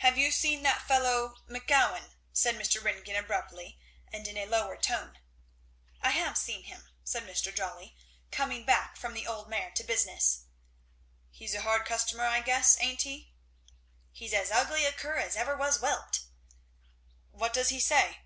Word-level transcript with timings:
"Have 0.00 0.18
you 0.18 0.30
seen 0.30 0.62
that 0.64 0.86
fellow 0.86 1.36
McGowan?" 1.48 2.16
said 2.34 2.54
Mr. 2.56 2.84
Ringgan 2.84 3.16
abruptly, 3.16 3.78
and 4.12 4.28
in 4.28 4.36
a 4.36 4.44
lower 4.44 4.76
tone. 4.76 5.18
"I 6.02 6.10
have 6.10 6.36
seen 6.36 6.64
him," 6.64 6.90
said 7.02 7.22
Mr. 7.22 7.50
Jolly, 7.54 7.96
coming 8.30 8.66
back 8.66 8.98
from 8.98 9.14
the 9.14 9.26
old 9.26 9.48
mare 9.48 9.70
to 9.70 9.82
business. 9.82 10.42
"He's 11.30 11.54
a 11.54 11.62
hard 11.62 11.86
customer 11.86 12.26
I 12.26 12.42
guess, 12.42 12.76
ain't 12.78 13.00
he?" 13.08 13.32
"He's 14.12 14.34
as 14.34 14.50
ugly 14.50 14.84
a 14.84 14.92
cur 14.92 15.16
as 15.16 15.34
ever 15.34 15.56
was 15.56 15.78
whelped!" 15.80 16.24
"What 17.30 17.54
does 17.54 17.70
he 17.70 17.80
say?" 17.80 18.18